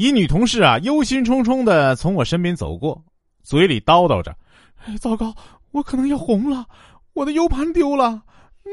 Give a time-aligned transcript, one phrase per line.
[0.00, 3.04] 一女同事啊，忧心忡忡的从我身边走过，
[3.42, 4.34] 嘴里叨叨着
[4.82, 5.34] ：“哎，糟糕，
[5.72, 6.64] 我可能要红了，
[7.12, 8.22] 我的 U 盘丢了，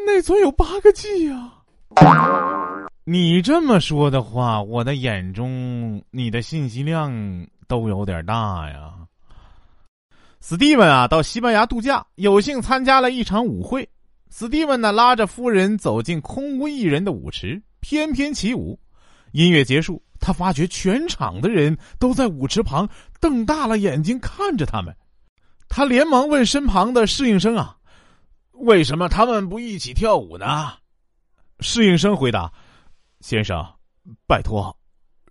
[0.05, 1.51] 内存有八个 G 呀。
[3.03, 7.11] ”你这么说的话，我的眼中你的信息量
[7.67, 8.93] 都有点大呀。
[10.39, 13.89] 史蒂文啊，到西班牙度假，有幸参加了一场舞会。
[14.31, 18.79] 史蒂文呢，拉着夫人走进空无一人的舞池，翩翩起舞。
[19.33, 22.87] 音乐结束，他发觉全场的人都在舞池旁
[23.19, 24.95] 瞪大了眼睛看着他们。
[25.69, 27.77] 他连忙问身旁的侍应生啊
[28.53, 30.73] ：“为什么他们不一起跳舞呢？”
[31.59, 32.51] 侍应生回答。
[33.19, 33.65] 先生，
[34.27, 34.75] 拜托，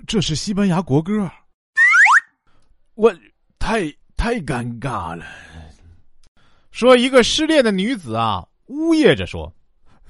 [0.06, 1.30] 这是西班牙国歌。
[2.94, 3.14] 我
[3.58, 5.24] 太太尴尬了。
[6.70, 9.54] 说一个失恋的女子啊，呜咽着说：“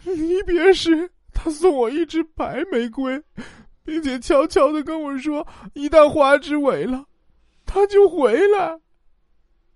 [0.02, 3.22] 离别时，他送我一支白玫瑰，
[3.86, 7.06] 并且悄悄的跟我说，一旦花枝萎了，
[7.64, 8.78] 他就回来。”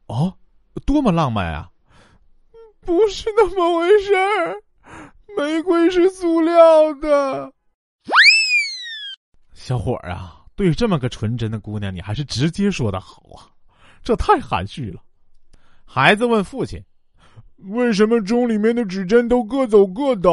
[0.08, 0.36] 哦，
[0.84, 1.70] 多么浪漫啊！
[2.80, 4.62] 不是那么回事儿，
[5.36, 7.52] 玫瑰是塑料的。
[9.52, 13.46] 小伙儿啊，对这么个纯真的姑娘，你还是直接说的好啊，
[14.02, 15.00] 这太含蓄了。
[15.84, 16.82] 孩子问父亲
[17.70, 20.30] ：“为什么钟里面的指针都各走各的？”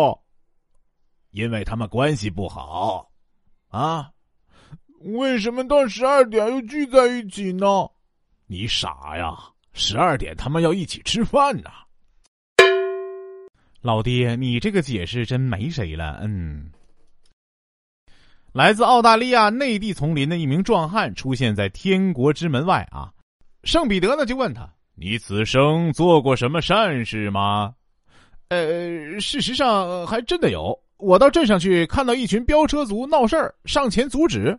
[1.31, 3.06] 因为他们关系不好。
[3.77, 4.09] 啊？
[5.01, 7.87] 为什么到十二点又聚在一起呢？
[8.47, 9.35] 你傻呀！
[9.73, 11.69] 十二点他们要一起吃饭呢。
[13.81, 16.19] 老爹，你这个解释真没谁了。
[16.23, 16.71] 嗯。
[18.53, 23.13] 来自澳大利亚内地丛林的一名壮汉出现在天国之门外啊，
[23.63, 24.67] 圣彼得呢就问他
[24.97, 27.75] ：“你此生做过什么善事吗？”
[28.49, 34.57] 呃，事实上还真的有，我到镇上去看到一群飙车族闹事儿，上前阻止，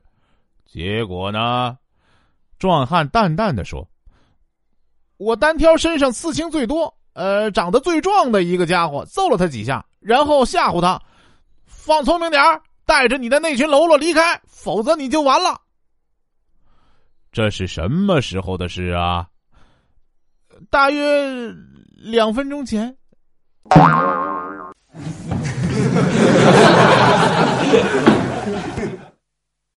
[0.64, 1.76] 结果呢，
[2.58, 3.88] 壮汉淡淡的说
[5.18, 11.00] ：“我单挑身上刺青最多、呃长得最壮的一个家伙，揍了他几下，然后吓唬他，
[11.66, 15.60] 放聪明点儿。”带着你的那群喽啰离开，否则你就完了。
[17.30, 19.28] 这是什么时候的事啊？
[20.70, 21.54] 大约
[21.90, 22.96] 两分钟前。